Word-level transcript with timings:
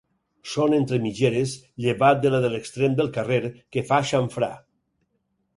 Són 0.53 0.71
entre 0.77 0.97
mitgeres 1.03 1.53
llevat 1.85 2.23
de 2.25 2.31
la 2.37 2.39
de 2.47 2.51
l'extrem 2.55 2.97
del 3.01 3.13
carrer, 3.19 3.39
que 3.77 3.85
fa 3.91 4.01
xamfrà. 4.15 4.51